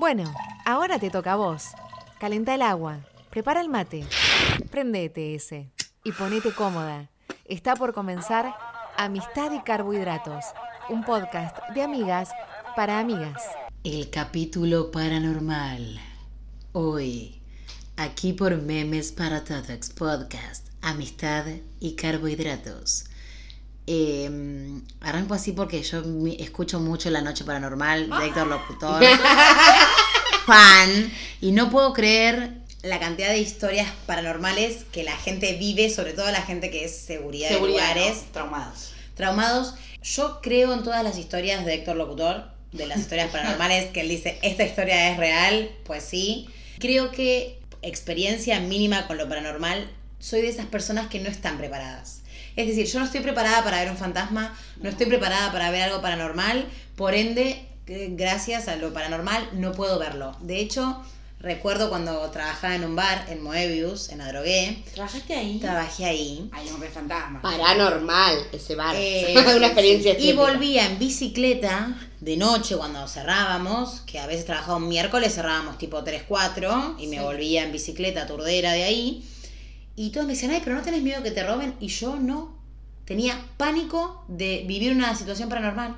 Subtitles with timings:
[0.00, 0.32] Bueno,
[0.64, 1.72] ahora te toca a vos.
[2.18, 4.06] Calenta el agua, prepara el mate,
[4.70, 5.72] prendete ese
[6.04, 7.10] y ponete cómoda.
[7.44, 8.54] Está por comenzar
[8.96, 10.42] Amistad y Carbohidratos,
[10.88, 12.30] un podcast de amigas
[12.74, 13.42] para amigas.
[13.84, 16.00] El capítulo paranormal.
[16.72, 17.42] Hoy,
[17.98, 21.44] aquí por Memes para Todox Podcast, Amistad
[21.78, 23.04] y Carbohidratos.
[23.92, 24.30] Eh,
[25.00, 29.02] arranco así porque yo mi- escucho mucho La Noche Paranormal de Héctor Locutor.
[30.46, 31.12] Fan.
[31.40, 32.52] Y no puedo creer
[32.82, 36.96] la cantidad de historias paranormales que la gente vive, sobre todo la gente que es
[36.96, 38.32] seguridad, Seguridad, de lugares ¿no?
[38.32, 38.92] traumados.
[39.14, 39.74] traumados.
[40.02, 44.08] Yo creo en todas las historias de Héctor Locutor, de las historias paranormales, que él
[44.08, 46.48] dice, esta historia es real, pues sí.
[46.78, 52.19] Creo que experiencia mínima con lo paranormal, soy de esas personas que no están preparadas.
[52.56, 55.82] Es decir, yo no estoy preparada para ver un fantasma, no estoy preparada para ver
[55.82, 60.36] algo paranormal, por ende, eh, gracias a lo paranormal, no puedo verlo.
[60.40, 61.02] De hecho,
[61.40, 65.58] recuerdo cuando trabajaba en un bar, en Moebius, en la Drogué, ¿Trabajaste ahí?
[65.58, 66.50] trabajé ahí.
[66.52, 67.40] Ay, hombre, fantasma.
[67.40, 68.94] Paranormal ese bar.
[68.96, 74.76] Eh, Una experiencia Y volvía en bicicleta de noche cuando cerrábamos, que a veces trabajaba
[74.76, 79.26] un miércoles, cerrábamos tipo 3, 4, y me volvía en bicicleta turdera de ahí.
[80.00, 81.74] Y todos me decían, ay, pero no tenés miedo que te roben.
[81.78, 82.56] Y yo no.
[83.04, 85.94] Tenía pánico de vivir una situación paranormal.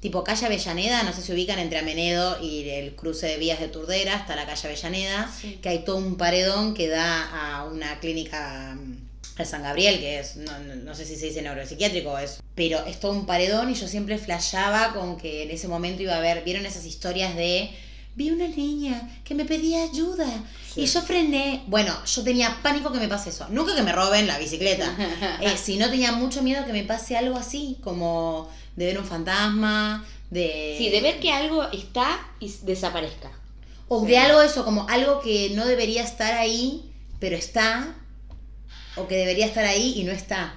[0.00, 3.68] Tipo calle Avellaneda, no sé si ubican entre Amenedo y el cruce de vías de
[3.68, 5.60] Turdera hasta la calle Avellaneda, Sí.
[5.62, 10.18] que hay todo un paredón que da a una clínica mm, de San Gabriel, que
[10.18, 13.70] es, no, no- no sé si se dice neuropsiquiátrico, es, pero es todo un paredón
[13.70, 17.36] y yo siempre flashaba con que en ese momento iba a ver, vieron esas historias
[17.36, 17.70] de,
[18.16, 20.26] vi una niña que me pedía ayuda
[20.76, 21.62] y yo frené.
[21.66, 23.46] Bueno, yo tenía pánico que me pase eso.
[23.50, 24.96] Nunca que me roben la bicicleta.
[25.40, 29.04] Eh, si no tenía mucho miedo que me pase algo así, como de ver un
[29.04, 30.74] fantasma, de...
[30.78, 33.30] Sí, de ver que algo está y desaparezca.
[33.88, 34.06] O Sí.
[34.06, 37.94] de algo eso, como algo que no debería estar ahí, pero está.
[38.96, 40.54] O que debería estar ahí y no está.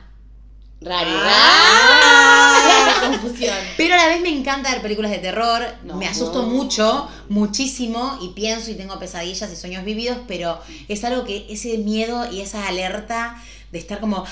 [0.82, 1.10] Raro.
[1.12, 3.10] ¡Ah!
[3.10, 3.56] Confusión.
[3.78, 5.96] Pero a la vez me encanta ver películas de terror, No.
[5.96, 11.24] me asusto mucho, muchísimo, y pienso y tengo pesadillas y sueños vividos, pero es algo
[11.26, 14.24] que ese miedo y esa alerta de estar como,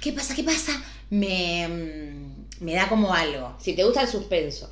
[0.00, 0.34] ¿qué pasa?
[0.34, 0.72] ¿Qué pasa?
[1.08, 3.54] Me, mm, me da como algo.
[3.58, 4.70] Si te gusta el suspenso.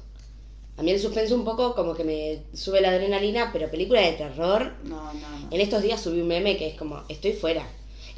[0.77, 4.13] A mí el suspenso un poco como que me sube la adrenalina, pero película de
[4.13, 4.75] terror.
[4.85, 5.49] No, no, no.
[5.51, 7.67] En estos días subí un meme que es como, estoy fuera.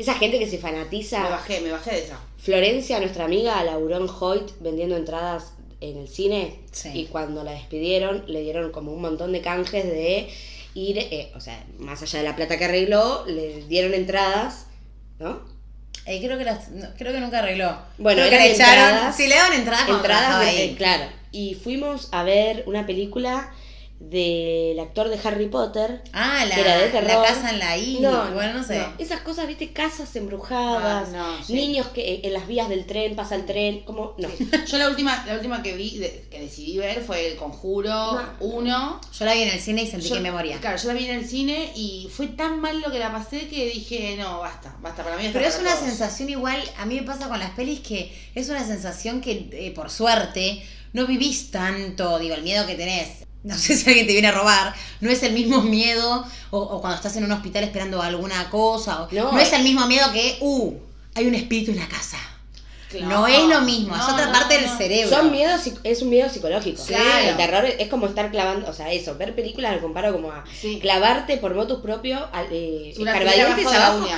[0.01, 1.23] Esa gente que se fanatiza.
[1.23, 2.19] Me bajé, me bajé de esa.
[2.39, 6.59] Florencia, nuestra amiga, Laurón Hoyt, vendiendo entradas en el cine.
[6.73, 6.91] Sí.
[6.95, 10.29] Y cuando la despidieron, le dieron como un montón de canjes de
[10.75, 14.67] ir, eh, o sea, más allá de la plata que arregló, le dieron entradas,
[15.19, 15.41] ¿no?
[16.07, 17.77] Eh, creo, que las- no, creo que nunca arregló.
[17.99, 18.85] Bueno, creo que eran le echaron.
[18.91, 21.05] entradas- si le daban entradas, entradas, claro.
[21.33, 23.53] Y fuimos a ver una película
[24.01, 26.03] del actor de Harry Potter.
[26.15, 27.07] Ah, la, que era de terror.
[27.21, 28.31] la casa en la isla.
[28.33, 28.79] bueno, no sé.
[28.79, 28.93] no.
[28.99, 31.53] Esas cosas, viste, casas embrujadas, Ah, no, sí.
[31.53, 34.29] niños que eh, en las vías del tren pasa el tren, como no.
[34.37, 34.51] Sí.
[34.67, 36.01] Yo la última, la última que vi,
[36.31, 38.23] que decidí ver fue El Conjuro No.
[38.41, 39.01] 1.
[39.19, 40.59] Yo la vi en el cine y sentí Yo- que me moría.
[40.61, 43.49] Claro, yo la vi en el cine y fue tan mal lo que la pasé
[43.49, 45.85] que dije, no, basta, basta, para mí Pero es una todos.
[45.87, 49.73] sensación igual, a mí me pasa con las pelis que es una sensación que eh,
[49.75, 50.63] por suerte
[50.95, 53.20] no vivís tanto, digo, el miedo que tenés.
[53.43, 56.81] No sé si alguien te viene a robar, no es el mismo miedo, o, o
[56.81, 59.57] cuando estás en un hospital esperando alguna cosa, o- No, no, es eh.
[59.57, 60.75] el mismo miedo que, uh,
[61.15, 62.19] hay un espíritu en la casa.
[62.91, 63.09] Claro.
[63.09, 65.17] No es lo mismo, es otra no, parte del cerebro.
[65.17, 66.83] Son miedos, es un miedo psicológico.
[66.85, 67.29] Claro.
[67.31, 70.45] El terror es como estar clavando, o sea, eso, ver películas lo comparo como a
[70.61, 70.79] Sí.
[70.81, 74.09] clavarte por motus propio, al- eh, escarbadientes abajo.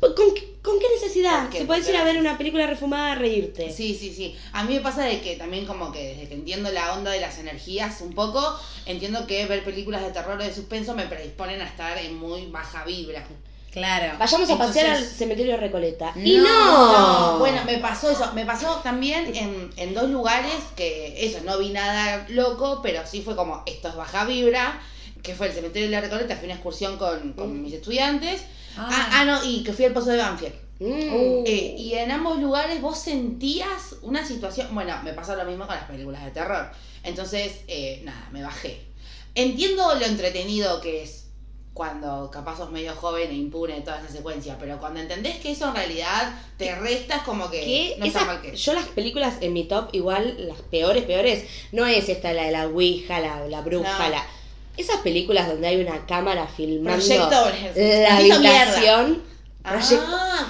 [0.00, 1.48] ¿Con, qué- con qué necesidad?
[1.50, 3.70] Podés Porque ir a ver una película refumada a reírte.
[3.70, 4.34] Sí, sí, sí.
[4.52, 7.20] A mí me pasa de que también como que desde que entiendo la onda de
[7.20, 11.60] las energías un poco, entiendo que ver películas de terror o de suspenso me predisponen
[11.60, 13.26] a estar en muy baja vibra.
[13.72, 14.18] Claro.
[14.18, 16.12] Vayamos a pasear al cementerio de Recoleta.
[16.16, 17.32] y No, no.
[17.32, 18.32] No, bueno, me pasó eso.
[18.34, 23.22] Me pasó también en, en dos lugares que eso, no vi nada loco, pero sí
[23.22, 24.80] fue como, esto es baja vibra,
[25.22, 28.42] que fue el cementerio de la Recoleta, fui a una excursión con, con mis estudiantes.
[28.76, 29.08] Ah.
[29.12, 30.54] ah, no, y que fui al Pozo de Banfield.
[30.80, 31.14] Mm.
[31.14, 31.44] Uh.
[31.46, 34.74] Eh, y en ambos lugares vos sentías una situación.
[34.74, 36.70] Bueno, me pasó lo mismo con las películas de terror.
[37.04, 38.80] Entonces, eh, nada, me bajé.
[39.34, 41.19] Entiendo lo entretenido que es
[41.72, 45.68] cuando capaz sos medio joven e impune toda esa secuencia, pero cuando entendés que eso
[45.68, 48.56] en realidad te resta es como que que no está esa- mal que.
[48.56, 52.52] yo las películas en mi top igual las peores peores no es esta la de
[52.52, 54.08] la ouija la, la bruja No.
[54.10, 54.26] la
[54.76, 57.76] esas películas donde hay una cámara filmando Proyectores.
[57.76, 59.30] la habitación
[59.62, 59.78] Ah,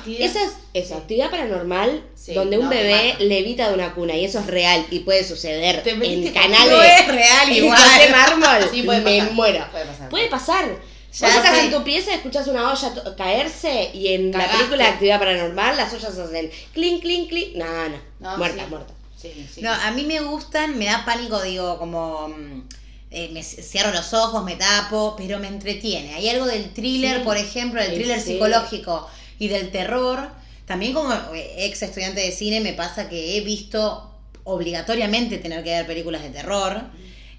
[0.07, 4.25] esa es eso, actividad paranormal Sí, donde un no, bebé levita de una cuna y
[4.25, 7.79] eso es real y puede suceder en canales No es real de igual.
[8.13, 10.09] mármol Sí, puede me muero Puede pasar.
[10.11, 10.65] Puede pasar.
[11.13, 14.91] Ya Vos estás en tu pieza, escuchas una olla caerse y en la película de
[14.91, 17.57] actividad paranormal las ollas hacen clink, clink, clink.
[17.57, 17.97] No, no.
[18.21, 18.71] No, muerta, sí.
[18.71, 18.95] muerta.
[19.17, 19.61] Sí, sí.
[19.61, 22.63] No, a mí me gustan, me da pánico, digo, como mm,
[23.11, 26.15] eh, me cierro los ojos, me tapo, pero me entretiene.
[26.15, 27.25] Hay algo del thriller, Sí.
[27.25, 28.33] por ejemplo, del thriller sí.
[28.35, 29.09] psicológico
[29.39, 30.31] y del terror.
[30.65, 34.07] También como eh, ex estudiante de cine me pasa que he visto
[34.45, 36.83] obligatoriamente tener que ver películas de terror,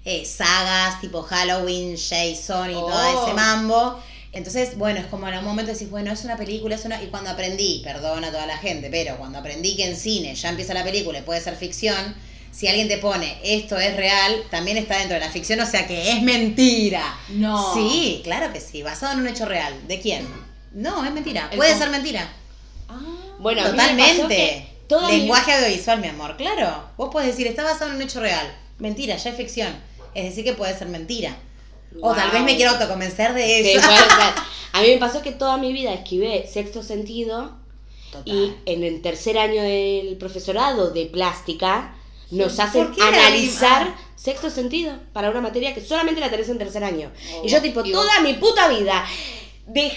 [0.04, 2.88] eh, sagas tipo Halloween, Jason y todo
[3.20, 3.24] Oh.
[3.26, 4.02] ese mambo.
[4.32, 7.02] Entonces, bueno, es como en algún momento decís, bueno, es una película, es una...
[7.02, 10.48] Y cuando aprendí, perdona a toda la gente, pero cuando aprendí que en cine ya
[10.48, 12.14] empieza la película y puede ser ficción,
[12.50, 15.86] si alguien te pone esto es real, también está dentro de la ficción, o sea
[15.86, 17.02] que es mentira.
[17.28, 17.74] No.
[17.74, 19.74] Sí, claro que sí, basado en un hecho real.
[19.86, 20.26] ¿De quién?
[20.72, 21.48] No, es mentira.
[21.50, 22.26] El Puede ser mentira.
[22.88, 22.98] Ah.
[23.38, 24.66] Bueno, Totalmente.
[24.90, 26.88] mi- Lenguaje audiovisual, mi amor, claro.
[26.96, 28.50] Vos podés decir, está basado en un hecho real.
[28.78, 29.74] Mentira, ya es ficción.
[30.14, 31.36] Es decir, que puede ser mentira.
[32.00, 33.88] O tal vez me quiero autoconvencer de Sí, eso.
[34.72, 37.52] A mí me pasó que toda mi vida esquivé sexto sentido
[38.10, 38.34] Total.
[38.34, 41.94] y en el tercer año del profesorado de plástica
[42.30, 46.48] nos hacen ¿Por qué la analizar sexto sentido para una materia que solamente la tenés
[46.48, 47.10] en tercer año.
[47.34, 49.04] Oh, y yo tipo, y vos- toda mi puta vida
[49.66, 49.92] de-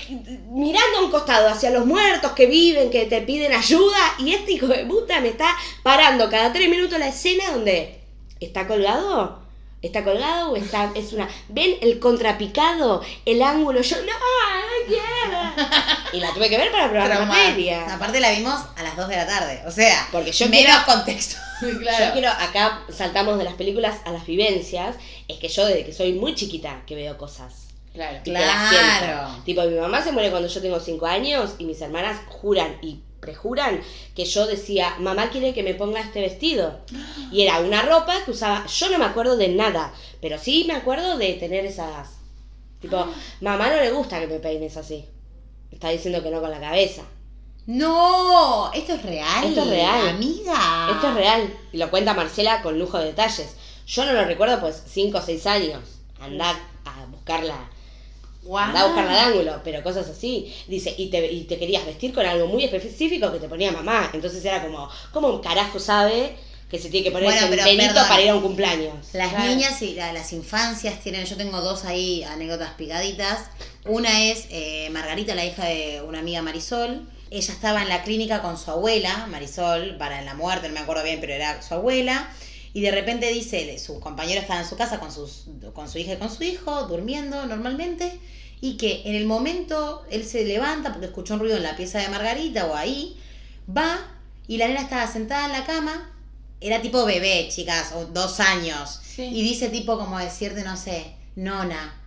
[0.49, 4.51] mirando a un costado hacia los muertos que viven, que te piden ayuda, y este
[4.53, 8.01] hijo de puta me está parando cada tres minutos la escena donde
[8.41, 9.44] está colgado.
[9.85, 10.91] ¿Está colgado o está.?
[10.95, 11.27] Es una.
[11.49, 13.01] ¿Ven el contrapicado?
[13.25, 13.81] El ángulo.
[13.81, 15.67] Yo, no, no quiero.
[16.13, 17.93] Y la tuve que ver para probar la materia.
[17.93, 19.61] Aparte la vimos a las 2 de la tarde.
[19.67, 21.37] O sea, Porque yo menos quiero- contexto.
[21.79, 22.05] claro.
[22.07, 24.95] Yo quiero, acá saltamos de las películas a las vivencias.
[25.27, 27.67] Es que yo desde que soy muy chiquita que veo cosas.
[27.93, 28.19] Claro.
[28.23, 28.41] siento.
[28.41, 29.29] Claro.
[29.45, 32.99] Tipo, mi mamá se muere cuando yo tengo 5 años y mis hermanas juran y
[33.19, 33.81] prejuran
[34.15, 36.79] que yo decía, mamá quiere que me ponga este vestido.
[37.31, 40.73] Y era una ropa que usaba, yo no me acuerdo de nada, pero sí me
[40.73, 42.09] acuerdo de tener esas...
[42.79, 43.07] Tipo,
[43.41, 45.05] mamá no le gusta que me peines así.
[45.71, 47.03] Está diciendo que no con la cabeza.
[47.65, 49.43] No, esto es real.
[49.43, 50.09] Esto es real.
[50.09, 50.89] Amiga.
[50.91, 51.53] Esto es real.
[51.71, 53.55] Y lo cuenta Marcela con lujo de detalles.
[53.87, 55.81] Yo no lo recuerdo, pues 5 o 6 años.
[56.19, 56.51] Andá
[56.85, 57.55] a buscarla
[58.67, 60.53] Andá a buscarla de ángulo, pero cosas así.
[60.67, 64.09] Dice, y te, y te querías vestir con algo muy específico que te ponía mamá.
[64.13, 66.35] Entonces era como, ¿cómo un carajo sabe
[66.69, 68.07] que se tiene que poner Bueno, perdón.
[68.07, 68.93] para ir a un cumpleaños?
[69.13, 69.45] Las Claro.
[69.49, 73.45] niñas y la- las infancias tienen, yo tengo dos ahí anécdotas picaditas.
[73.85, 77.07] Una es eh, Margarita, la hija de una amiga Marisol.
[77.31, 81.03] Ella estaba en la clínica con su abuela, Marisol, para la muerte, no me acuerdo
[81.03, 82.29] bien, pero era su abuela.
[82.75, 86.11] Y de repente dice, su compañero estaba en su casa con, sus, con su hija
[86.11, 88.19] y con su hijo, durmiendo normalmente,
[88.59, 91.99] y que en el momento él se levanta porque escuchó un ruido en la pieza
[91.99, 93.15] de Margarita o ahí,
[93.65, 93.97] va
[94.45, 96.13] y la nena estaba sentada en la cama,
[96.59, 99.23] era tipo bebé, chicas, o dos años, Sí.
[99.23, 102.01] y dice tipo como decirte, no sé, nona.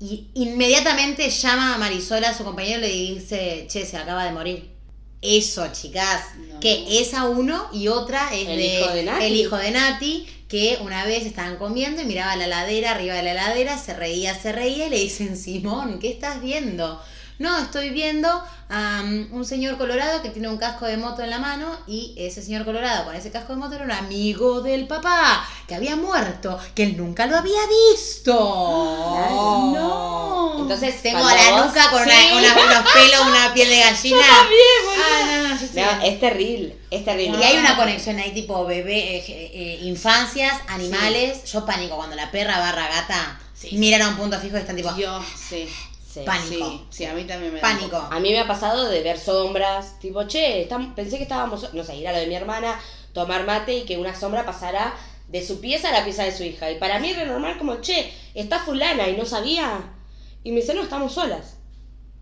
[0.00, 4.32] Y inmediatamente llama a Marisol a su compañero y le dice, che, se acaba de
[4.32, 4.71] morir.
[5.22, 6.58] Eso, chicas, No.
[6.60, 9.24] que esa uno y otra es El de, hijo de Nati.
[9.24, 13.22] el hijo de Nati, que una vez estaban comiendo y miraba la heladera, arriba de
[13.22, 17.00] la heladera, se reía, se reía y le dicen, Simón, ¿qué estás viendo?
[17.42, 18.28] No, estoy viendo
[18.70, 22.14] a um, un señor colorado que tiene un casco de moto en la mano y
[22.16, 25.96] ese señor colorado con ese casco de moto era un amigo del papá que había
[25.96, 27.60] muerto, que él nunca lo había
[27.92, 28.32] visto.
[29.74, 30.56] No.
[30.60, 32.10] Entonces, Tengo cuando la nuca con Sí.
[32.32, 34.18] una- unos pelos, una piel de gallina.
[35.04, 35.70] Ah, no, no, yo sí.
[35.74, 37.38] No, es terrible, es terrible.
[37.38, 41.44] Y hay una conexión ahí tipo bebé, eh, eh, infancias, animales.
[41.50, 43.40] Yo pánico cuando la perra barra gata
[43.72, 45.68] miran a un punto fijo y están tipo Dios, sí.
[46.12, 46.20] Sí.
[46.26, 46.68] pánico.
[46.68, 47.96] Sí, sí, a mí también me da un Pánico.
[47.98, 48.12] poco.
[48.14, 51.84] A mí me ha pasado de ver sombras, tipo, che, estam- pensé que estábamos, no
[51.84, 52.78] sé, ir a lo de mi hermana,
[53.14, 54.94] tomar mate y que una sombra pasara
[55.28, 56.70] de su pieza a la pieza de su hija.
[56.70, 59.80] Y para mí era normal como, che, está fulana y no sabía.
[60.44, 61.56] Y me dice, no, estamos solas.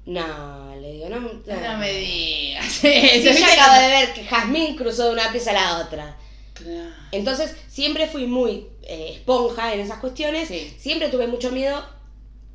[0.06, 2.64] No, le digo, no, No me digas.
[2.80, 6.16] Sí, yo acabo de ver que Jazmín cruzó de una pieza a la otra.
[6.54, 6.90] Claro.
[7.12, 10.48] Entonces, siempre fui muy eh, esponja en esas cuestiones.
[10.48, 10.74] Sí.
[10.78, 11.84] Siempre tuve mucho miedo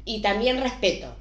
[0.06, 1.15] y también respeto.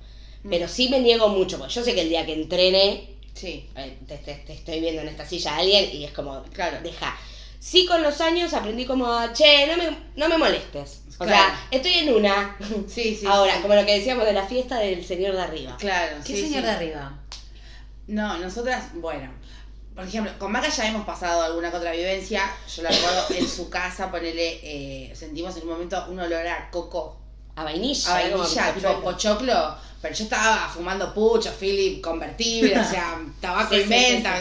[0.48, 3.66] Pero sí me niego mucho, porque yo sé que el día que entrene, Sí.
[3.76, 6.78] eh, te, te- te estoy viendo en esta silla a alguien y es como, Claro.
[6.82, 7.16] deja.
[7.58, 11.00] Sí, con los años aprendí como, che, no me, no me molestes.
[11.18, 11.30] O Claro.
[11.32, 12.56] sea, estoy en una.
[12.88, 13.24] Sí, sí.
[13.26, 13.62] Ahora, sí.
[13.62, 15.76] como lo que decíamos de la fiesta del señor de arriba.
[15.78, 16.16] Claro.
[16.26, 16.66] ¿Qué sí, señor sí.
[16.66, 17.18] de arriba?
[18.06, 19.30] No, nosotras, bueno,
[19.94, 22.42] por ejemplo, con Maca ya hemos pasado alguna que otra vivencia.
[22.76, 26.68] Yo la recuerdo en su casa, ponele, eh, sentimos en un momento un olor a
[26.70, 27.16] coco,
[27.56, 28.16] A vainilla.
[28.16, 29.74] a como vainilla, tipo pochoclo.
[30.02, 34.34] pero yo estaba fumando pucho, Philip convertible, o sea, tabaco Sí, y sí, menta.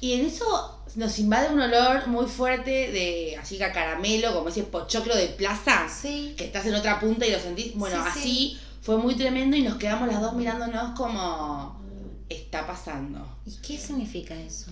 [0.00, 4.48] Y en eso nos invade un olor muy fuerte de así que a caramelo, como
[4.48, 7.74] ese pochoclo de plaza, que estás en otra punta y lo sentís.
[7.74, 8.18] Bueno, Sí, sí.
[8.20, 11.80] así fue muy tremendo y nos quedamos las dos mirándonos como
[12.28, 13.26] está pasando.
[13.46, 14.70] ¿Y qué significa eso?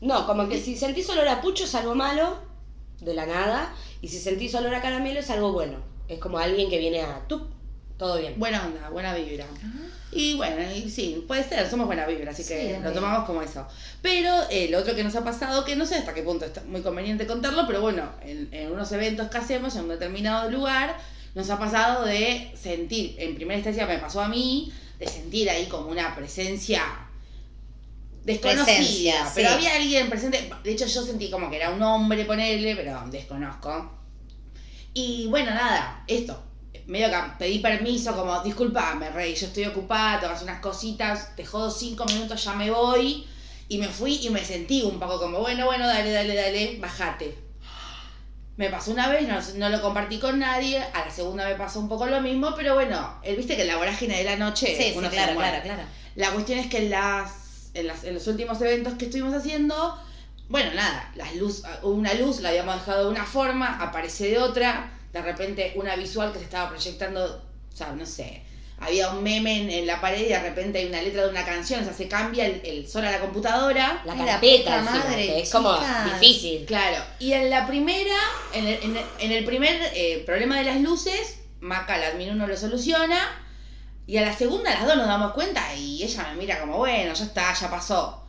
[0.00, 2.38] No, como que si sentís olor a pucho es algo malo,
[3.00, 3.72] de la nada,
[4.02, 5.78] y si sentís olor a caramelo es algo bueno.
[6.10, 7.46] Es como alguien que viene a tú,
[7.96, 8.34] todo bien.
[8.36, 9.46] Buena onda, buena vibra.
[10.10, 13.42] Y bueno, y sí, puede ser, somos buena vibra, así Sí, que lo tomamos como
[13.42, 13.64] eso.
[14.02, 14.34] Pero
[14.70, 17.28] lo otro que nos ha pasado, que no sé hasta qué punto está muy conveniente
[17.28, 20.96] contarlo, pero bueno, en, en unos eventos que hacemos en un determinado lugar,
[21.36, 25.66] nos ha pasado de sentir, en primera instancia me pasó a mí, de sentir ahí
[25.66, 26.82] como una presencia
[28.24, 28.64] desconocida.
[28.64, 29.54] Presencia, pero sí.
[29.54, 33.99] había alguien presente, de hecho yo sentí como que era un hombre, ponerle, pero desconozco.
[34.94, 36.42] Y bueno, nada, esto.
[36.86, 41.44] Medio que pedí permiso, como, disculpame, Rey, yo estoy ocupada, te vas unas cositas, te
[41.44, 43.26] jodo cinco minutos, ya me voy.
[43.68, 47.38] Y me fui y me sentí un poco como, bueno, bueno, dale, dale, dale, bajate.
[48.56, 51.80] Me pasó una vez, no, no lo compartí con nadie, a la segunda me pasó
[51.80, 54.82] un poco lo mismo, pero bueno, él viste que la vorágine de la noche Sí,
[54.92, 55.82] sí, uno se claro, claro, claro.
[56.16, 59.96] La cuestión es que en, las, en, las- en los últimos eventos que estuvimos haciendo,
[60.50, 64.90] bueno, nada, las luz, una luz la habíamos dejado de una forma, aparece de otra,
[65.12, 67.42] de repente una visual que se estaba proyectando,
[67.72, 68.42] o sea, no sé,
[68.80, 71.44] había un meme en, en la pared y de repente hay una letra de una
[71.44, 74.02] canción, o sea, se cambia el, el sol a la computadora.
[74.06, 74.70] La carpeta
[75.06, 75.70] madre, es como
[76.20, 76.64] difícil.
[76.66, 78.16] Claro, y en la primera,
[78.54, 82.30] en el, en el- en el primer eh, problema de las luces, Maca, la admin
[82.30, 83.18] 1 lo soluciona.
[84.06, 87.12] Y a la segunda, las dos nos damos cuenta y ella me mira como, bueno,
[87.12, 88.19] ya está, ya pasó.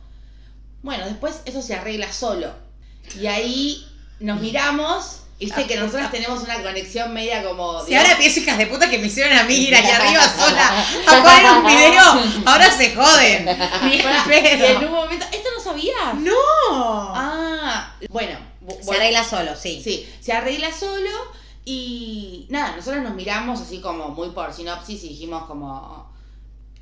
[0.82, 2.52] Bueno, después eso se arregla solo.
[3.20, 3.86] Y ahí
[4.20, 5.18] nos miramos.
[5.38, 7.84] Viste que nosotras tenemos una conexión media como.
[7.84, 10.86] Si ahora pienso hijas de puta que me hicieron a mí ir aquí arriba sola
[11.08, 12.02] a poner un video,
[12.46, 13.48] ahora se joden.
[13.90, 15.26] Y en un momento.
[15.32, 16.14] ¿Esto no sabías?
[16.14, 16.32] No.
[17.14, 18.38] Ah, bueno.
[18.64, 19.80] bu- se bueno, arregla solo, sí.
[19.82, 21.10] Sí, se arregla solo
[21.64, 26.11] y nada, nosotros nos miramos así como muy por sinopsis y dijimos como...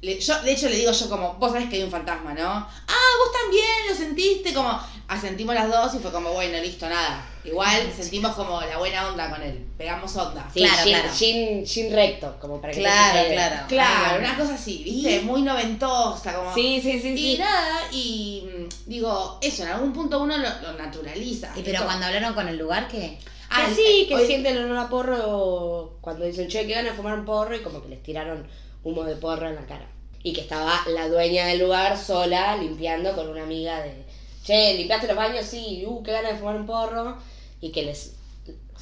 [0.02, 2.42] le- yo, de hecho, le digo yo como, vos sabés que hay un fantasma, ¿no?
[2.48, 5.00] Ah, vos también lo sentiste, como...
[5.10, 7.26] Asentimos las dos y fue como, bueno, listo, nada.
[7.42, 10.48] Igual sentimos como la buena onda con él, pegamos onda.
[10.54, 11.08] Sí, Claro, gin, claro.
[11.12, 13.56] gin- gin recto, como para que Claro, claro.
[13.66, 15.20] Claro, una cosa así, ¿viste?
[15.22, 16.54] Muy noventosa, como...
[16.54, 17.38] Sí, sí, sí, Y sí.
[17.38, 21.48] nada, y mm, digo, eso, en algún punto uno lo, lo naturaliza.
[21.56, 23.18] Y pero Esto- cuando hablaron con el lugar, ¿qué?
[23.50, 26.94] Ah, sí, que hoy- sienten el olor a porro cuando dicen, che, que van a
[26.94, 28.46] fumar un porro y como que les tiraron
[28.84, 29.86] humo de porro en la cara.
[30.22, 34.04] Y que estaba la dueña del lugar sola limpiando con una amiga de,
[34.44, 35.46] che, ¿limpiaste los baños?
[35.46, 37.16] Sí, uh, qué ganas de fumar un porro.
[37.60, 38.12] Y que les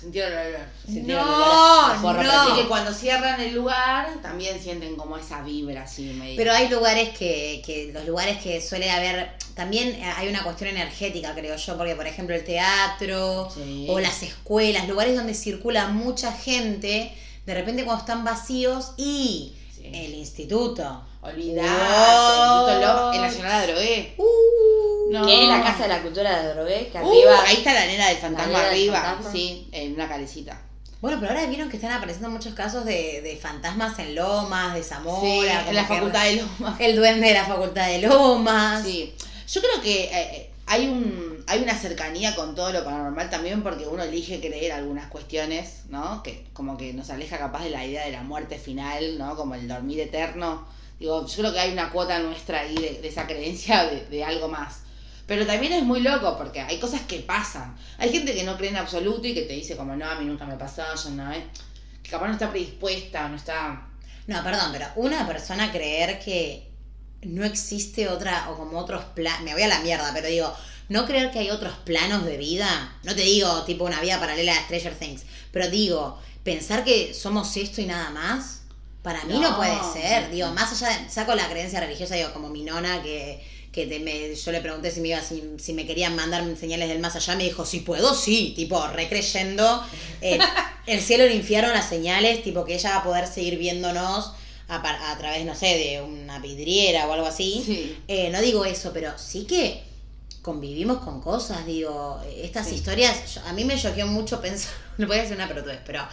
[0.00, 0.66] Sintieron el olor.
[0.86, 2.54] sintieron No, el olor a porro no.
[2.56, 6.36] Y que cuando cierran el lugar también sienten como esa vibra así medio.
[6.36, 11.34] Pero hay lugares que, que los lugares que suele haber, también hay una cuestión energética,
[11.34, 13.86] creo yo, porque por ejemplo el teatro Sí.
[13.88, 17.12] o las escuelas, lugares donde circula mucha gente,
[17.44, 19.54] de repente cuando están vacíos y.
[19.94, 21.02] el instituto.
[21.20, 22.68] Olvidate, No.
[22.68, 24.14] el Instituto Love en Nacional de Drogué.
[24.18, 25.26] Uh, No.
[25.26, 27.42] Que es la casa de la cultura de Drogué, que Uh, arriba...
[27.46, 29.00] ahí está la nena del fantasma del arriba.
[29.00, 29.32] fantasma.
[29.32, 30.60] Sí, en una calecita.
[31.00, 34.82] Bueno, pero ahora vieron que están apareciendo muchos casos de, de fantasmas en Lomas, de
[34.82, 35.20] Zamora.
[35.20, 36.76] Sí, en la que- facultad de Loma.
[36.80, 38.82] El duende de la facultad de Lomas.
[38.84, 39.14] Sí.
[39.52, 43.62] Yo creo que eh, eh, hay un hay una cercanía con todo lo paranormal también
[43.62, 46.22] porque uno elige creer algunas cuestiones, ¿no?
[46.22, 49.34] Que como que nos aleja capaz de la idea de la muerte final, ¿no?
[49.34, 50.66] Como el dormir eterno.
[51.00, 54.48] Digo, yo creo que hay una cuota nuestra ahí de, esa creencia de, de algo
[54.48, 54.82] más.
[55.26, 57.74] Pero también es muy loco porque hay cosas que pasan.
[57.96, 60.26] Hay gente que no cree en absoluto y que te dice como, no, a mí
[60.26, 61.44] nunca me pasó, yo no, ¿eh?
[62.02, 63.86] Que capaz no está predispuesta, no está...
[64.26, 66.67] No, perdón, pero una persona creer que
[67.22, 70.54] no existe otra, o como otros planos, me voy a la mierda, pero digo,
[70.88, 74.54] no creer que hay otros planos de vida, no te digo tipo una vida paralela
[74.56, 75.22] a Stranger Things,
[75.52, 78.60] pero digo, pensar que somos esto y nada más,
[79.02, 79.56] para mí no, No.
[79.56, 83.42] puede ser, digo, más allá de, saco la creencia religiosa, digo, como mi nona que,
[83.72, 86.88] que te me- yo le pregunté si me iba, si, si me querían mandar señales
[86.88, 89.84] del más allá, me dijo, si puedo, sí, tipo, recreyendo,
[90.20, 90.38] eh,
[90.86, 94.32] el cielo y el infierno, las señales, tipo que ella va a poder seguir viéndonos
[94.68, 97.62] a, a través, no sé, de una vidriera o algo así.
[97.64, 97.98] Sí.
[98.08, 99.82] Eh, no digo eso, pero sí que
[100.42, 102.74] convivimos con cosas, digo, estas Sí.
[102.76, 106.06] historias, yo- a mí me choqueó mucho pensar, no voy a decir una pelotudez, pero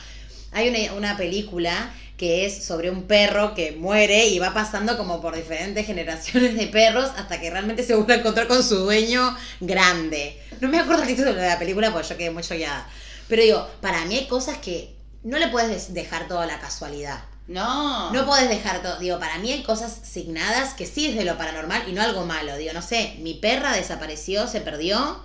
[0.51, 5.19] hay una, una película que es sobre un perro que muere y va pasando como
[5.21, 9.35] por diferentes generaciones de perros hasta que realmente se vuelve a encontrar con su dueño
[9.59, 10.41] grande.
[10.62, 12.88] No me acuerdo el título de la película porque yo quedé muy choqueada.
[13.27, 17.21] Pero digo, para mí hay cosas que no le puedes des- dejar toda la casualidad.
[17.48, 18.12] No.
[18.12, 21.38] No podés dejar todo, digo, para mí hay cosas signadas que sí es de lo
[21.38, 22.58] paranormal y no algo malo.
[22.58, 25.20] Digo, no sé, mi perra desapareció, se perdió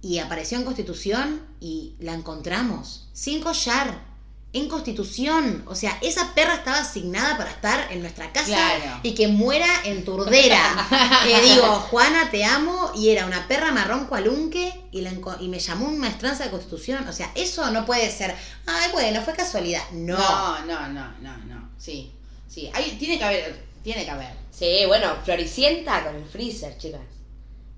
[0.00, 4.11] y apareció en Constitución y la encontramos sin collar.
[4.54, 5.64] En Constitución.
[5.66, 9.00] O sea, esa perra estaba asignada para estar en nuestra casa Claro.
[9.02, 10.88] y que muera en Turdera.
[11.26, 12.90] Eh, digo, Juana, te amo.
[12.94, 17.06] Y era una perra marrón cualunque y, la y me llamó un maestranza de Constitución.
[17.08, 18.34] O sea, eso no puede ser.
[18.66, 19.82] Ay, bueno, fue casualidad.
[19.92, 20.16] No.
[20.18, 21.68] No, no, no, no, no.
[21.78, 22.12] Sí,
[22.48, 22.70] sí.
[22.74, 24.32] Hay, tiene que haber, tiene que haber.
[24.50, 27.00] Sí, bueno, Floricienta con el freezer, chicas.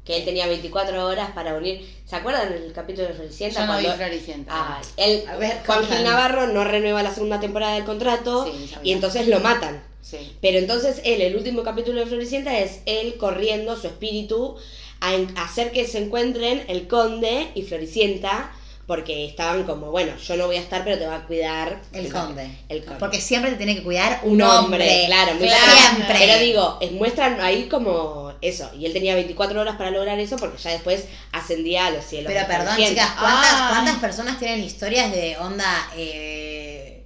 [0.04, 1.80] Que él tenía 24 horas para unir.
[2.06, 3.60] ¿Se acuerdan del capítulo de Floricienta?
[3.60, 4.76] Yo no vi Cuando- Floricienta.
[4.76, 6.04] Ay, él, A ver, Juan Gil.
[6.04, 9.82] Navarro no renueva la segunda temporada del contrato Sí, y entonces lo matan.
[10.02, 10.36] Sí.
[10.42, 14.56] Pero entonces él, el último capítulo de Floricienta es él corriendo, su espíritu,
[15.00, 18.52] a, en- a hacer que se encuentren el conde y Floricienta,
[18.86, 22.12] porque estaban como, bueno, yo no voy a estar, pero te va a cuidar El
[22.12, 22.50] conde.
[22.68, 22.98] El conde.
[23.00, 26.16] Porque siempre te tiene que cuidar un hombre, claro, muy Siempre.
[26.18, 30.58] Pero digo, muestran ahí como eso, y él tenía 24 horas para lograr eso porque
[30.58, 32.32] ya después ascendía a los cielos.
[32.32, 35.88] Pero perdón, chicas, ¿cuántas, cuántas personas tienen historias de onda?
[35.96, 37.04] eh,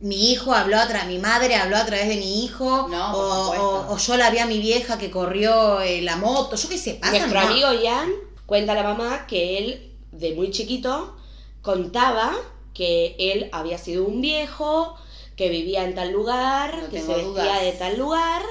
[0.00, 3.50] mi hijo habló a través, mi madre habló a través de mi hijo, No, o,
[3.88, 6.78] o- o yo la vi a mi vieja que corrió eh, la moto, yo qué
[6.78, 7.12] sé, pasa.
[7.18, 8.08] Nuestro amigo Ian
[8.46, 11.16] cuenta a la mamá que él, de muy chiquito,
[11.62, 12.32] contaba
[12.74, 14.94] que él había sido un viejo,
[15.36, 17.62] que vivía en tal lugar, No que se vestía dudas.
[17.62, 18.42] de tal lugar,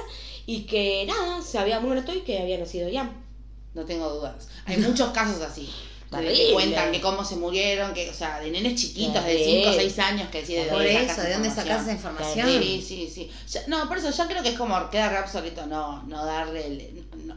[0.48, 3.12] y que nada, se había muerto y que había nacido Ian.
[3.74, 4.48] No tengo dudas.
[4.64, 5.68] Hay muchos casos así.
[6.10, 9.62] Que cuentan que cómo se murieron, que, o sea, de nenes chiquitos de Terrible.
[9.64, 11.92] 5 o 6 años que deciden de Por dónde eso, sacas ¿de dónde sacas esa
[11.92, 12.48] información?
[12.48, 13.30] Sí, sí, sí.
[13.52, 16.66] Ya- no, por eso ya creo que es como queda re obsoleto no, no darle,
[16.66, 17.36] el- no,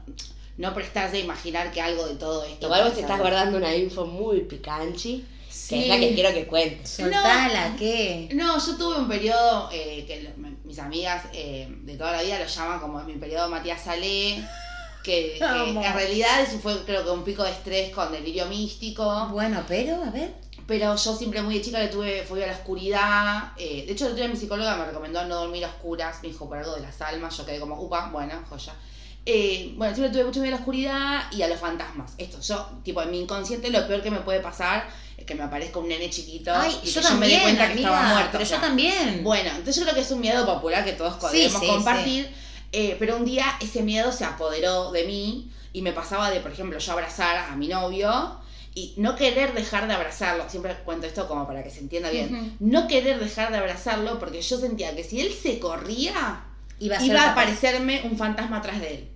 [0.57, 2.67] no prestarse a imaginar que algo de todo esto.
[2.67, 5.81] Igual vos te estás guardando una info muy picanchi, que Sí.
[5.83, 6.89] es la que quiero que cuentes.
[6.89, 8.29] Soltala, ¿qué?
[8.35, 12.39] No, yo tuve un periodo eh, que me- mis amigas eh, de toda la vida
[12.39, 14.41] lo llaman como mi periodo Matías Salé,
[15.03, 19.27] que, en realidad eso fue creo que un pico de estrés con delirio místico.
[19.27, 20.33] Bueno, pero, a ver.
[20.65, 23.51] Pero yo siempre muy de chica le tuve fobia a la oscuridad.
[23.57, 26.19] eh, de hecho, el otro día mi psicóloga me recomendó no dormir a oscuras.
[26.21, 27.35] Me dijo por algo de las almas.
[27.35, 28.73] Yo quedé como, upa, bueno, joya.
[29.25, 32.13] Eh, bueno, siempre tuve mucho miedo a la oscuridad y a los fantasmas.
[32.17, 35.43] Esto, yo, tipo, en mi inconsciente lo peor que me puede pasar es que me
[35.43, 38.01] aparezca un nene chiquito Ay, y yo que yo me también, dé cuenta que estaba
[38.03, 38.29] muerto.
[38.31, 39.23] pero o sea, yo también.
[39.23, 42.33] Bueno, entonces yo creo que es un miedo popular que todos podemos sí, compartir.
[42.71, 46.51] eh, pero un día ese miedo se apoderó de mí y me pasaba de, por
[46.51, 48.39] ejemplo, yo abrazar a mi novio
[48.73, 50.49] y no querer dejar de abrazarlo.
[50.49, 52.55] Siempre cuento esto como para que se entienda bien.
[52.59, 56.45] No querer dejar de abrazarlo porque yo sentía que si él se corría,
[56.79, 59.07] Iba a, iba a aparecerme un fantasma atrás de él.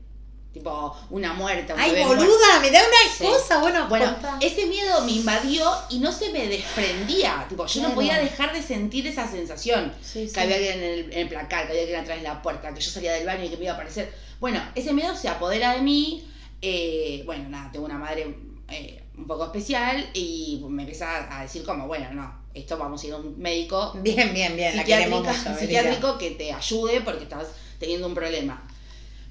[0.56, 2.24] Tipo, una muerta, un Ay, bebé muerto.
[2.24, 3.26] boluda, me da una Sí.
[3.26, 3.60] cosa.
[3.60, 4.38] Bueno, Bueno, contá.
[4.40, 7.46] ese miedo me invadió y no se me desprendía.
[7.50, 7.90] Tipo, yo Claro.
[7.90, 9.94] no podía dejar de sentir esa sensación.
[10.02, 10.34] Sí, sí.
[10.34, 12.74] Que había alguien en el, en el placar, que había alguien atrás de la puerta,
[12.74, 14.14] que yo salía del baño y que me iba a aparecer.
[14.40, 16.26] Bueno, ese miedo se apodera de mí.
[16.62, 18.34] eh, bueno, nada, tengo una madre
[18.70, 23.08] eh, un poco especial y me empieza a decir como, bueno, no, esto vamos a
[23.08, 24.76] ir a un médico Bien, bien, bien.
[24.76, 28.66] La queremos mucho, psiquiátrico que te ayude porque estás teniendo un problema.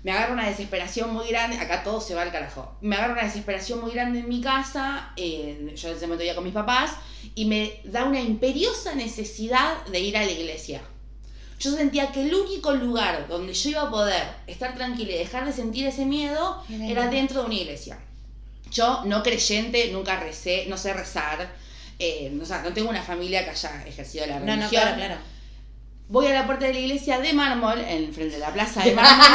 [0.05, 2.77] Me agarra una desesperación muy grande, acá todo se va al carajo.
[2.83, 6.35] Me agarra una desesperación muy grande en mi casa, eh, yo en ese momento vivía
[6.35, 6.93] con mis papás,
[7.35, 10.83] y me da una imperiosa necesidad de ir a la iglesia.
[11.59, 15.47] Yo sentía que el único lugar donde yo iba a poder estar tranquila y dejar
[15.47, 17.99] de sentir ese miedo Era dentro de una iglesia.
[18.71, 21.49] Yo, no creyente, nunca recé, no sé rezar,
[21.99, 24.61] eh, o sea, no tengo una familia que haya ejercido la No, religión.
[24.64, 25.17] no, claro, claro.
[26.14, 28.92] Voy a la puerta de la iglesia de mármol, en frente de la plaza de
[28.98, 29.27] mármol.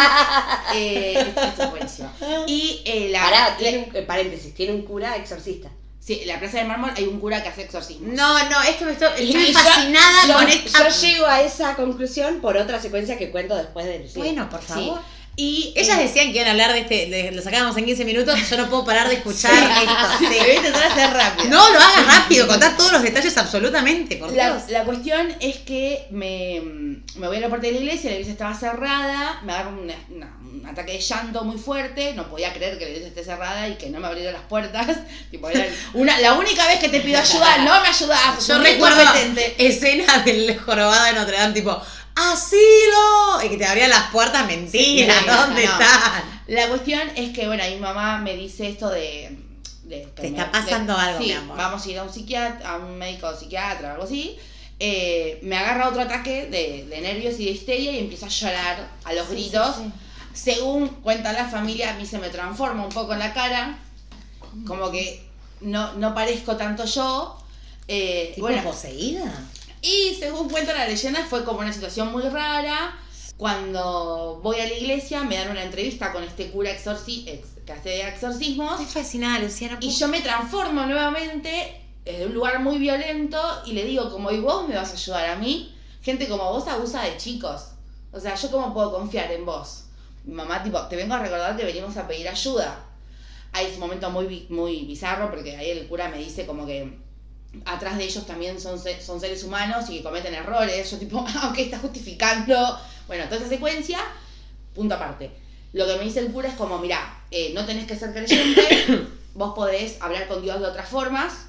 [0.75, 2.09] eh, esto, esto es buenísimo.
[2.47, 5.69] Y eh, la, Pará, la- tiene un, eh, paréntesis, tiene un cura exorcista.
[5.99, 8.07] sí, en la plaza de mármol hay un cura que hace exorcismo.
[8.13, 12.55] No, no, esto me estoy, estoy fascinada yo, con yo llego a esa conclusión por
[12.57, 14.19] otra secuencia que cuento después del sí.
[14.19, 14.91] Bueno, por Sí.
[15.41, 18.03] Y Ellas eh, decían que iban a hablar de este, de- lo sacábamos en 15
[18.03, 20.07] minutos, yo no puedo parar de escuchar esto.
[20.19, 21.49] Sí, voy a intentar hacer rápido.
[21.49, 24.63] No, lo hagas rápido, contá todos los detalles absolutamente, por La, Dios.
[24.69, 26.59] la cuestión es que me,
[27.15, 29.95] me voy a la puerta de la iglesia, la iglesia estaba cerrada, me agarro una-
[30.09, 33.69] una- un ataque de llanto muy fuerte, no podía creer que la iglesia esté cerrada
[33.69, 34.87] y que no me abrieran las puertas.
[35.31, 38.35] tipo, era una, la única vez que te pido ayuda, no me ayudás.
[38.35, 39.01] sos Yo recuerdo
[39.57, 41.81] escena del jorobado de Notre Dame, tipo,
[42.19, 43.43] ¡Asilo!
[43.45, 45.71] Y que te abrían las puertas, mentira, Sí, ¿dónde no.
[46.47, 49.37] La cuestión es que, bueno, mi mamá me dice esto de...
[49.83, 51.57] de Te me- está pasando de- algo, sí, mi amor.
[51.57, 54.37] vamos a ir a un psiquiatra, a un médico psiquiatra o algo así.
[54.79, 58.87] Eh, me agarra otro ataque de, de nervios y de histeria y empiezo a llorar
[59.03, 59.75] a los gritos.
[60.33, 63.77] Según cuenta la familia, a mí se me transforma un poco en la cara,
[64.65, 65.27] como que
[65.61, 67.37] no, no parezco tanto yo.
[67.87, 69.31] Eh, ¿Tipo bueno, poseída?
[69.81, 72.95] Y según cuenta la leyenda, fue como una situación muy rara.
[73.37, 77.71] Cuando voy a la iglesia, me dan una entrevista con este cura exorci ex- que
[77.71, 78.81] hace exorcismos.
[78.81, 79.77] Estoy fascinada, Luciana.
[79.81, 84.39] Y yo me transformo nuevamente desde un lugar muy violento y le digo, como y
[84.39, 87.69] vos me vas a ayudar a mí, gente como vos abusa de chicos.
[88.11, 89.85] O sea, ¿yo cómo puedo confiar en vos?
[90.25, 92.85] Mi mamá, tipo, te vengo a recordar que venimos a pedir ayuda.
[93.53, 96.97] Hay ese momento muy, muy bizarro porque ahí el cura me dice como que
[97.65, 100.89] atrás de ellos también son, son seres humanos y que cometen errores.
[100.89, 102.79] Yo tipo, ah, ok, está justificando.
[103.07, 103.99] Bueno, toda esa secuencia,
[104.75, 105.31] punto aparte.
[105.73, 109.07] Lo que me dice el cura es como, mira, eh, no tenés que ser creyente,
[109.35, 111.45] vos podés hablar con Dios de otras formas,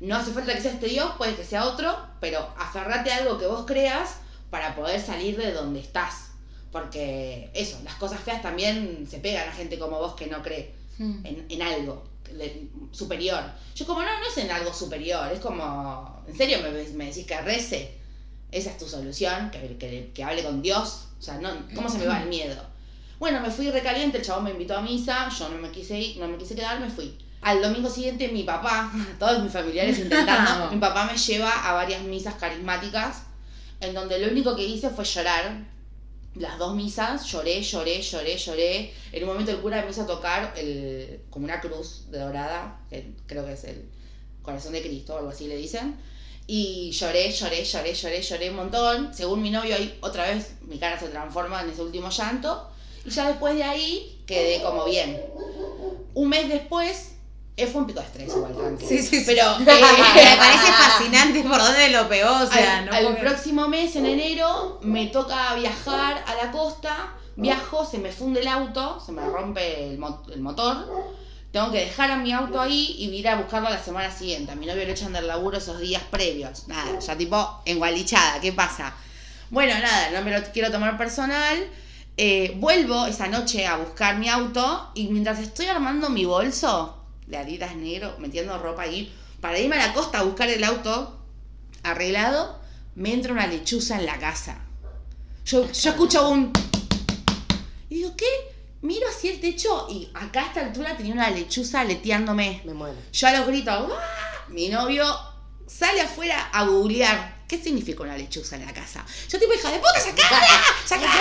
[0.00, 3.38] no hace falta que sea este Dios, puede que sea otro, pero aferrate a algo
[3.38, 4.16] que vos creas
[4.50, 6.32] para poder salir de donde estás.
[6.70, 10.74] Porque eso, las cosas feas también se pegan a gente como vos que no cree
[10.98, 12.11] en, en algo
[12.92, 13.42] superior.
[13.74, 17.26] Yo como, no, no es en algo superior, es como, ¿en serio me, me decís
[17.26, 17.98] que rece?
[18.50, 21.06] Esa es tu solución, que, que, que hable con Dios.
[21.18, 22.56] O sea, no, ¿cómo se me va el miedo?
[23.18, 26.16] Bueno, me fui recaliente, el chabón me invitó a misa, yo no me quise ir,
[26.18, 27.16] no me quise quedar, me fui.
[27.40, 32.02] Al domingo siguiente mi papá, todos mis familiares intentando, mi papá me lleva a varias
[32.02, 33.22] misas carismáticas,
[33.80, 35.64] en donde lo único que hice fue llorar.
[36.34, 38.94] Las dos misas, lloré, lloré, lloré, lloré.
[39.12, 43.12] En un momento el cura me hizo tocar el, como una cruz de dorada, que
[43.26, 43.84] creo que es el
[44.42, 45.96] corazón de Cristo algo así le dicen.
[46.46, 49.14] Y lloré, lloré, lloré, lloré, lloré un montón.
[49.14, 52.70] Según mi novio, ahí otra vez mi cara se transforma en ese último llanto.
[53.04, 55.20] Y ya después de ahí quedé como bien.
[56.14, 57.11] Un mes después,
[57.70, 58.86] fue un pico de estrés igual, tranqui.
[58.86, 59.24] Sí, sí, sí.
[59.26, 63.68] Pero me eh, parece fascinante por dónde lo pegó, o sea, al, no al próximo
[63.68, 67.12] mes, en enero, me toca viajar a la costa.
[67.34, 70.86] Viajo, se me funde el auto, se me rompe el, mo- el motor.
[71.50, 74.52] Tengo que dejar a mi auto ahí y ir a buscarlo la semana siguiente.
[74.52, 76.68] A mi novio le echan del laburo esos días previos.
[76.68, 78.94] Nada, ya tipo engualichada, ¿qué pasa?
[79.50, 81.58] Bueno, nada, no me lo quiero tomar personal.
[82.18, 87.36] Eh, vuelvo esa noche a buscar mi auto y mientras estoy armando mi bolso de
[87.36, 91.18] Adidas negro, metiendo ropa ahí, para irme a la costa a buscar el auto
[91.82, 92.60] arreglado,
[92.94, 94.60] me entra una lechuza en la casa.
[95.44, 96.52] Yo, yo escucho un...
[97.88, 98.26] Y digo, ¿qué?
[98.82, 102.62] Miro hacia el techo y acá a esta altura tenía una lechuza aleteándome.
[102.64, 102.96] Me muero.
[103.12, 104.46] Yo a los gritos, ¡ah!
[104.48, 105.04] mi novio
[105.66, 107.42] sale afuera a googlear.
[107.46, 109.04] ¿Qué significa una lechuza en la casa?
[109.28, 110.46] Yo tipo, hija de puta, sacala,
[110.86, 111.12] sacala.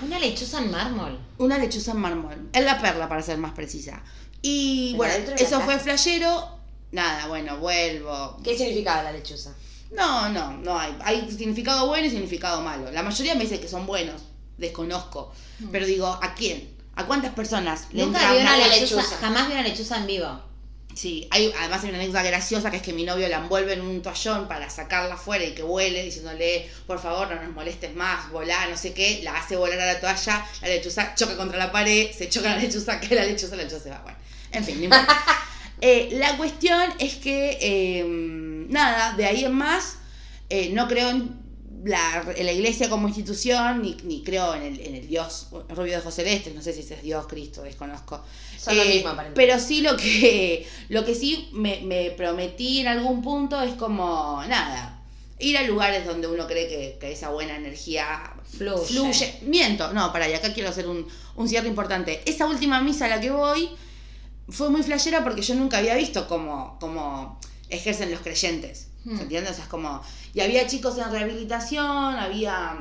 [0.00, 1.18] Una lechuza en mármol.
[1.38, 2.48] Una lechuza en mármol.
[2.52, 4.00] En la perla, para ser más precisa.
[4.42, 6.58] Y bueno, eso fue flashero.
[6.90, 8.38] Nada, bueno, vuelvo.
[8.44, 9.54] ¿Qué significaba la lechuza?
[9.92, 10.94] No, no, no hay.
[11.04, 12.90] Hay significado bueno y significado malo.
[12.90, 14.22] La mayoría me dice que son buenos.
[14.58, 15.32] Desconozco.
[15.70, 16.76] Pero digo, ¿a quién?
[16.94, 19.16] ¿A cuántas personas le Nunca vi una lechuza, lechuza.
[19.16, 20.52] jamás vi una lechuza en vivo.
[20.94, 23.80] Sí, hay, además hay una anécdota graciosa que es que mi novio la envuelve en
[23.80, 28.30] un toallón para sacarla afuera y que vuele, diciéndole, por favor, no nos molestes más,
[28.30, 31.72] volá, no sé qué, la hace volar a la toalla, la lechuza choca contra la
[31.72, 34.02] pared, se choca la lechuza, cae la lechuza, la lechuza se va.
[34.02, 34.18] Bueno,
[34.52, 35.16] en fin, no importa.
[35.84, 38.04] Eh, la cuestión es que, eh,
[38.68, 39.96] nada, de ahí en más,
[40.48, 41.34] eh, no creo en
[41.84, 45.96] la, en la iglesia como institución, ni, ni creo en el, en el Dios, Rubio
[45.96, 48.20] de José Celeste, no sé si ese es Dios, Cristo, desconozco.
[48.56, 52.86] Son lo Eh, mismo, pero sí lo que, lo que sí me, me prometí en
[52.86, 55.00] algún punto es como, nada,
[55.40, 58.22] ir a lugares donde uno cree que, que esa buena energía
[58.56, 58.84] Fluye.
[58.86, 59.34] fluye.
[59.42, 62.22] Miento, no, para y acá quiero hacer un, un cierre importante.
[62.24, 63.68] Esa última misa a la que voy
[64.48, 68.88] fue muy flashera porque yo nunca había visto cómo, cómo ejercen los creyentes.
[69.04, 69.16] Hmm.
[69.16, 69.50] ¿Se entiende?
[69.50, 70.00] O sea, es como.
[70.34, 71.84] Y había chicos en rehabilitación,
[72.16, 72.78] había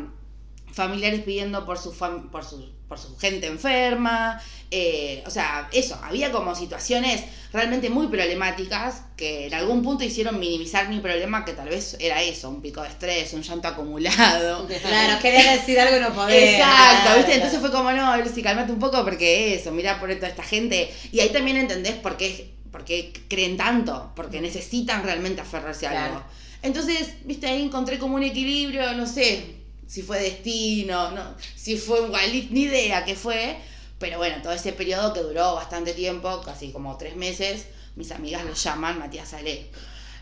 [0.71, 4.37] familiares pidiendo por su, fam- por su, por su gente enferma.
[4.69, 7.23] eh, o sea, eso, había como situaciones
[7.53, 12.21] realmente muy problemáticas que en algún punto hicieron minimizar mi problema, que tal vez era
[12.21, 14.67] eso, un pico de estrés, un llanto acumulado.
[14.81, 16.35] Claro, quería decir algo y no podía.
[16.35, 17.31] Exacto, Claro, ¿viste?
[17.31, 17.33] claro.
[17.33, 20.93] Entonces fue como, no, Lucy, calmate un poco porque eso, mira por toda esta gente.
[21.13, 26.07] Y ahí también entendés por qué, por qué creen tanto, porque necesitan realmente aferrarse a
[26.07, 26.21] algo.
[26.61, 29.60] Entonces, viste, ahí encontré como un equilibrio, no sé
[29.91, 33.57] si fue destino, no, si fue igual, ni idea qué fue.
[33.99, 38.45] Pero bueno, todo ese periodo que duró bastante tiempo, casi como tres meses, mis amigas
[38.45, 39.69] lo llaman Matías Salé.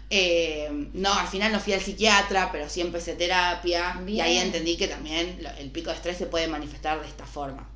[0.10, 4.02] Eh, no, al final no fui al psiquiatra, pero sí empecé terapia.
[4.08, 7.26] Y ahí entendí que también lo- el pico de estrés se puede manifestar de esta
[7.28, 7.70] forma.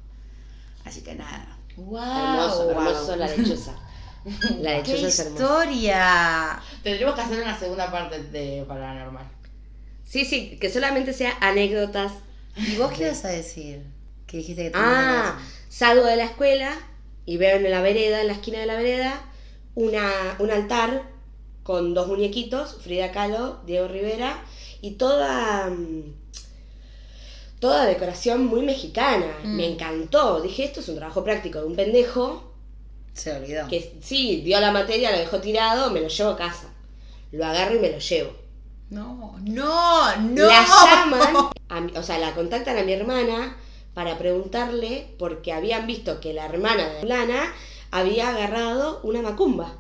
[0.84, 1.58] Así que nada.
[1.78, 2.02] Wow.
[2.04, 2.72] hermoso, wow.
[2.72, 3.74] hermoso la lechuza.
[4.62, 5.44] La ¡Qué es hermosa.
[5.44, 6.62] historia!
[6.82, 9.26] Tendremos que hacer una segunda parte de Paranormal.
[10.06, 12.12] Sí, sí, que solamente sea anécdotas.
[12.56, 13.82] ¿Y vos qué ibas a decir?
[14.28, 15.40] Que dijiste que Ah,
[15.70, 16.78] salgo de la escuela
[17.26, 19.22] y veo en la vereda, en la esquina de la vereda,
[19.76, 21.04] una, un altar
[21.64, 24.44] con dos muñequitos, Frida Kahlo, Diego Rivera,
[24.82, 26.14] y toda, mm,
[27.60, 29.34] toda decoración muy mexicana.
[29.44, 29.56] Mm.
[29.56, 30.42] Me encantó.
[30.42, 32.54] Dije, esto es un trabajo práctico de un pendejo
[33.14, 33.68] Se olvidó.
[33.68, 36.70] que sí, dio la materia, lo dejó tirado, me lo llevo a casa.
[37.32, 38.32] lo agarro y me lo llevo.
[38.90, 40.46] No, no, no.
[40.48, 41.36] La llaman,
[41.70, 43.56] a mi- o sea, la contactan a mi hermana
[43.94, 47.54] para preguntarle porque habían visto que la hermana de Lana
[47.92, 49.76] había agarrado una macumba.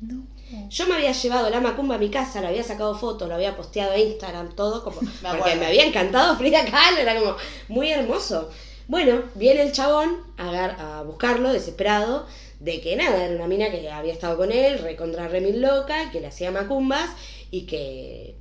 [0.00, 0.22] No.
[0.70, 3.56] Yo me había llevado la macumba a mi casa, lo había sacado fotos, lo había
[3.56, 5.00] posteado a Instagram, todo, como,
[5.36, 7.36] porque me había encantado Frida Kahlo, era como
[7.68, 8.48] muy hermoso.
[8.88, 12.26] Bueno, viene el chabón a, a buscarlo, desesperado,
[12.60, 16.20] de que nada, era una mina que había estado con él, recontra remil loca, que
[16.20, 17.10] le hacía macumbas
[17.50, 18.36] y que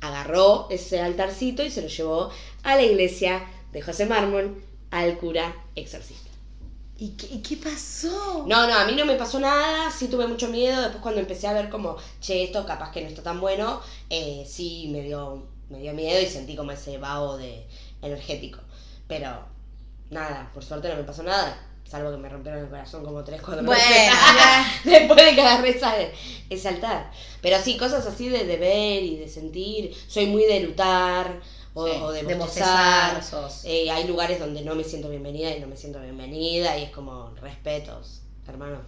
[0.00, 2.30] agarró ese altarcito y se lo llevó
[2.62, 6.30] a la iglesia de José Mármol al cura exorcista.
[6.96, 8.44] ¿Y qué, y qué pasó?
[8.46, 11.48] No, no, a mí no me pasó nada, sí tuve mucho miedo, después cuando empecé
[11.48, 13.80] a ver como, che, esto capaz que no está tan bueno,
[14.10, 17.66] eh, sí me dio, me dio miedo y sentí como ese vaho de
[18.00, 18.60] energético.
[19.08, 19.40] Pero
[20.10, 23.40] nada, por suerte no me pasó nada, salvo que me rompieron el corazón como tres,
[23.42, 24.12] cuatro Bueno, veces
[24.84, 25.94] después de que agarré esa,
[26.50, 27.10] ese altar.
[27.40, 31.40] Pero sí, cosas así de, de ver y de sentir, soy muy de lutar
[31.74, 33.20] o, Sí, o de, de bostezar.
[33.64, 36.90] Eh, hay lugares donde no me siento bienvenida y no me siento bienvenida y es
[36.90, 38.78] como respetos, hermano.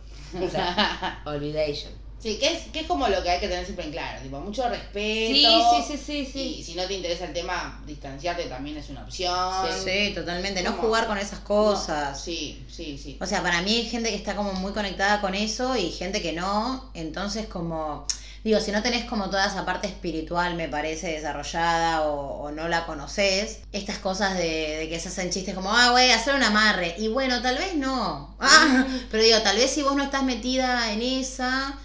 [0.42, 1.92] O sea, olvidation.
[2.26, 4.40] Sí, que es, que es como lo que hay que tener siempre en claro, tipo,
[4.40, 4.98] mucho respeto.
[5.32, 5.46] Sí,
[5.86, 6.62] sí, sí, sí, Y sí.
[6.64, 9.68] si no te interesa el tema, distanciarte también es una opción.
[9.84, 10.60] Sí, totalmente.
[10.64, 12.20] No jugar con esas No, cosas.
[12.20, 13.16] sí, sí, sí.
[13.20, 16.20] O sea, para mí hay gente que está como muy conectada con eso y gente
[16.20, 16.90] que no.
[16.94, 18.04] Entonces, como,
[18.42, 22.66] digo, si no tenés como toda esa parte espiritual, me parece, desarrollada o, o no
[22.66, 26.42] la conoces, estas cosas de, de que se hacen chistes como, ah, güey, hacer un
[26.42, 26.96] amarre.
[26.98, 28.34] Y bueno, tal vez no.
[28.40, 31.78] Ah, pero digo, tal vez si vos no estás metida en esa.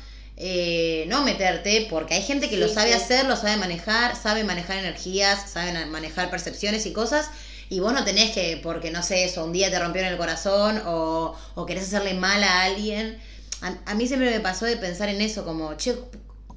[0.44, 2.96] Eh, no meterte, porque hay gente que lo sabe sí.
[2.96, 7.30] hacer, lo sabe manejar, sabe manejar energías, sabe manejar percepciones y cosas,
[7.70, 10.82] y vos no tenés que, porque no sé, eso, un día te rompieron el corazón
[10.88, 13.20] o, o querés hacerle mal a alguien.
[13.62, 15.94] A, a mí siempre me pasó de pensar en eso, como, che,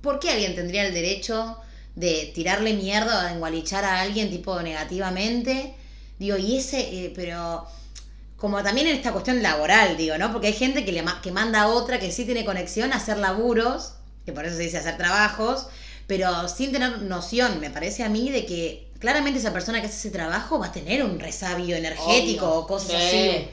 [0.01, 1.59] ¿por qué alguien tendría el derecho
[1.94, 5.75] de tirarle mierda o de engualichar a alguien tipo negativamente?
[6.18, 7.66] Digo, y ese, eh, pero
[8.37, 10.33] como también en esta cuestión laboral, digo, ¿no?
[10.33, 13.18] Porque hay gente que, le que manda a otra que sí tiene conexión a hacer
[13.18, 13.94] laburos,
[14.27, 15.66] que por eso se dice hacer trabajos,
[16.07, 19.97] pero sin tener noción, me parece a mí, de que claramente esa persona que hace
[19.97, 22.59] ese trabajo va a tener un resabio energético Obvio.
[22.61, 23.29] o cosas Sí.
[23.29, 23.49] así.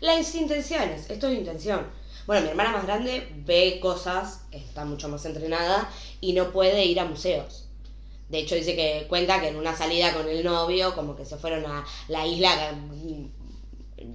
[0.00, 1.86] Las intenciones, esto es intención.
[2.26, 5.88] Bueno, mi hermana más grande ve cosas, está mucho más entrenada
[6.20, 7.64] y no puede ir a museos.
[8.28, 11.38] De hecho, dice que cuenta que en una salida con el novio, como que se
[11.38, 12.76] fueron a la isla Gar-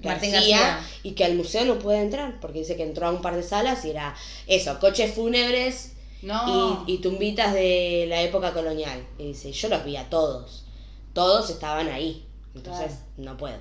[0.04, 0.90] Martín García, García.
[1.04, 3.44] y que al museo no puede entrar, porque dice que entró a un par de
[3.44, 4.16] salas y era
[4.48, 6.84] eso, coches fúnebres No.
[6.88, 9.06] y, y tumbitas de la época colonial.
[9.18, 10.66] Y dice, yo los vi a todos,
[11.14, 13.32] todos estaban ahí, entonces Claro.
[13.32, 13.58] no puedo.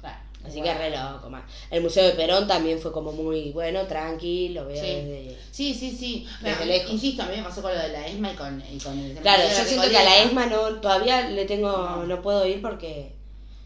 [0.00, 0.16] Claro.
[0.44, 0.72] Así Bueno.
[0.72, 1.44] que re loco, man.
[1.70, 4.86] El Museo de Perón también fue como muy bueno, tranquilo, veo Sí.
[4.90, 5.36] desde...
[5.50, 6.26] Sí, sí, sí.
[6.40, 6.92] Desde Mira, lejos.
[6.92, 9.14] Insisto, a mí me pasó con lo de la ESMA y con, y con el
[9.18, 10.22] Claro, yo siento que a la.
[10.22, 12.06] ESMA no, todavía le tengo, No.
[12.06, 13.12] no, puedo ir porque...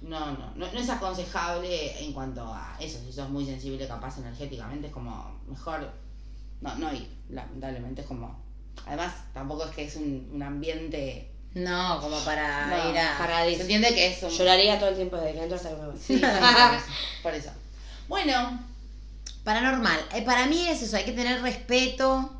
[0.08, 4.18] No, no, no, no es aconsejable en cuanto a eso, si sos muy sensible capaz
[4.18, 5.90] energéticamente, es como mejor
[6.60, 8.42] no, no ir, lamentablemente es como...
[8.86, 11.30] Además, tampoco es que es un, un ambiente...
[11.54, 13.16] No, como para No, ir a...
[13.16, 14.30] para- Se entiende que es un...
[14.30, 15.96] Lloraría todo el tiempo desde que entro hasta que me voy.
[15.98, 16.86] Sí, sí, por eso,
[17.22, 17.50] por eso.
[18.08, 18.60] Bueno,
[19.44, 20.00] Paranormal.
[20.14, 22.30] Eh, para mí es eso, hay que tener respeto,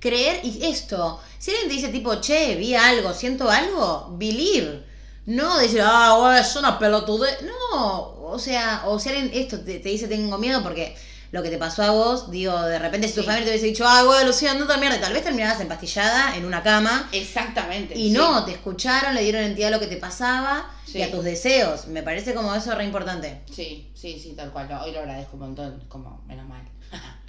[0.00, 1.20] creer y esto.
[1.38, 4.84] Si alguien te dice tipo, che, vi algo, siento algo, believe.
[5.26, 7.28] No decir, ah, güey, es una pelotude.
[7.42, 10.96] No, o sea, o si alguien esto te, te dice tengo miedo porque
[11.32, 13.26] lo que te pasó a vos, digo, de repente si tu Sí.
[13.26, 16.44] familia te hubiese dicho, ah, güey, Lucía, no te mierda, tal vez terminabas empastillada en
[16.44, 17.08] una cama.
[17.12, 17.94] exactamente.
[17.98, 18.10] Y sí.
[18.16, 20.98] no, te escucharon, le dieron entidad a lo que te pasaba Sí.
[20.98, 21.88] y a tus deseos.
[21.88, 23.42] Me parece como eso re importante.
[23.52, 24.68] Sí, sí, sí, tal cual.
[24.84, 26.62] Hoy lo agradezco un montón, como menos mal.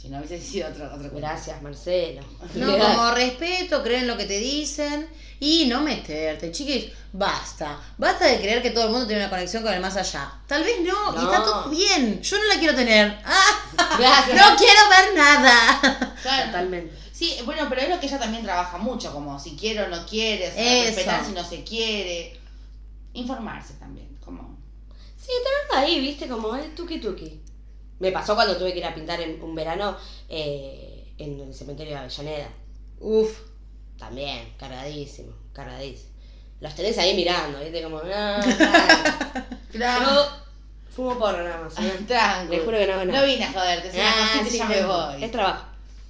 [0.00, 1.10] si no hubiese sido otro, otro.
[1.12, 2.22] Gracias, Marcelo.
[2.54, 5.06] No, como respeto, creer en lo que te dicen
[5.38, 7.78] y no meterte, chiquis, basta.
[7.98, 10.32] Basta de creer que todo el mundo tiene una conexión con el más allá.
[10.46, 12.22] Tal vez no, y está todo bien.
[12.22, 13.18] Yo no la quiero tener.
[13.26, 13.96] ¡Ah!
[13.98, 14.36] Gracias.
[14.36, 16.16] No quiero ver nada.
[16.22, 16.46] Claro.
[16.46, 16.94] Totalmente.
[17.12, 20.06] Sí, bueno, pero es lo que ella también trabaja mucho, como si quiere o no
[20.06, 20.86] quiere, o sea, Eso.
[20.86, 22.40] respetar si no se quiere.
[23.12, 24.58] Informarse también, como...
[25.18, 27.42] Sí, tenerlo ahí, viste, como el tuki tuki.
[28.00, 29.96] Me pasó cuando tuve que ir a pintar en un verano
[30.28, 32.48] eh, en el cementerio de Avellaneda.
[32.98, 33.38] Uf.
[33.98, 36.10] También, cargadísimo, cargadísimo.
[36.60, 38.04] Los tenés ahí mirando, viste, como, no,
[39.72, 40.04] claro.
[40.14, 40.28] Yo
[40.94, 42.04] fumo porro nada más, ¿eh?
[42.08, 42.56] Tranqui.
[42.56, 43.20] Le juro que no nada.
[43.20, 44.88] No vine a joderte, si Ah, sí, ya no, me no.
[44.88, 45.24] voy.
[45.24, 45.66] Es trabajo.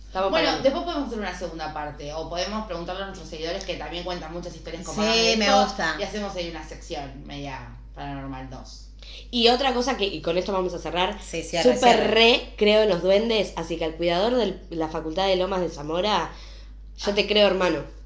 [0.06, 3.74] Estamos Bueno, después podemos hacer una segunda parte o podemos preguntarle a nuestros seguidores que
[3.76, 5.94] también cuentan muchas historias como Sí, me gusta.
[5.98, 8.86] Y hacemos ahí una sección media paranormal 2.
[9.30, 12.04] Y otra cosa que, y con esto vamos a cerrar, Sí, cierra, cierra.
[12.08, 15.68] re creo en los duendes, así que al cuidador de la Facultad de Lomas de
[15.70, 16.32] Zamora,
[16.98, 17.84] Yo te creo, hermano.